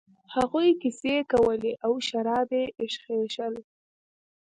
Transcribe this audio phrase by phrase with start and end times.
[0.35, 3.53] هغوی کیسې کولې او شراب یې ایشخېشل.